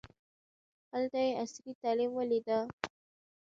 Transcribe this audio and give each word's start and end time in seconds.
هلته 0.91 1.17
یې 1.25 1.31
عصري 1.41 1.73
تعلیم 1.81 2.11
ولیده. 2.15 2.59